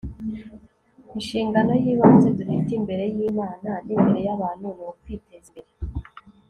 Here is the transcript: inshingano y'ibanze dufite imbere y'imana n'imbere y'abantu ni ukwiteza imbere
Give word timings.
inshingano 1.15 1.71
y'ibanze 1.83 2.27
dufite 2.37 2.71
imbere 2.79 3.03
y'imana 3.15 3.71
n'imbere 3.85 4.19
y'abantu 4.27 4.65
ni 4.77 4.83
ukwiteza 4.91 5.47
imbere 5.49 5.69